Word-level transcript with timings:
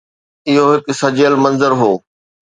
اهو 0.49 0.63
هڪ 0.75 0.85
سجيل 1.01 1.33
منظر 1.43 1.71
هو 1.81 1.91